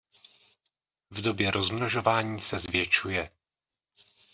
V 1.11 1.21
době 1.21 1.51
rozmnožování 1.51 2.39
se 2.41 2.59
zvětšuje. 2.59 3.29